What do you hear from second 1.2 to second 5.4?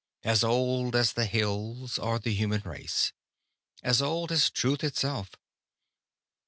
hills or the human race,—as old as truth itself.